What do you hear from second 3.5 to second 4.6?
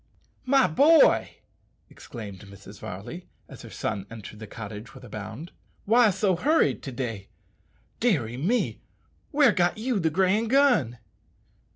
her son entered the